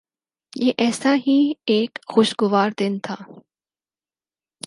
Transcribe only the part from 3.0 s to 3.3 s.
تھا۔